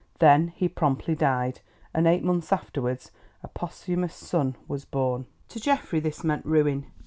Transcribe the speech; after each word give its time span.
Then 0.17 0.47
he 0.55 0.67
promptly 0.67 1.13
died, 1.13 1.59
and 1.93 2.07
eight 2.07 2.23
months 2.23 2.51
afterwards 2.51 3.11
a 3.43 3.47
posthumous 3.47 4.15
son 4.15 4.55
was 4.67 4.83
born. 4.83 5.27
To 5.49 5.59
Geoffrey 5.59 5.99
this 5.99 6.23
meant 6.23 6.43
ruin. 6.43 6.87